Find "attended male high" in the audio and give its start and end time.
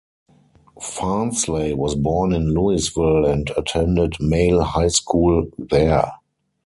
3.55-4.87